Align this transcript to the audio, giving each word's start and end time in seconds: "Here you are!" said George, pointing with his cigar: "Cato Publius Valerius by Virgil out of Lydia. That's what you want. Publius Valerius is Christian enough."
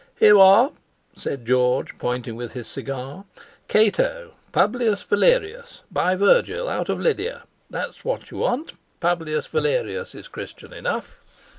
"Here 0.19 0.29
you 0.29 0.41
are!" 0.41 0.71
said 1.15 1.45
George, 1.45 1.95
pointing 1.99 2.35
with 2.35 2.53
his 2.53 2.67
cigar: 2.67 3.25
"Cato 3.67 4.33
Publius 4.51 5.03
Valerius 5.03 5.81
by 5.91 6.15
Virgil 6.15 6.67
out 6.67 6.89
of 6.89 6.99
Lydia. 6.99 7.43
That's 7.69 8.03
what 8.03 8.31
you 8.31 8.37
want. 8.37 8.73
Publius 8.99 9.45
Valerius 9.45 10.15
is 10.15 10.27
Christian 10.27 10.73
enough." 10.73 11.21